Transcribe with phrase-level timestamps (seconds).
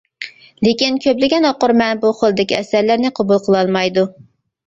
[0.67, 4.07] لېكىن كۆپلىگەن ئوقۇرمەن بۇ خىلدىكى ئەسەرلەرنى قوبۇل قىلالمايدۇ.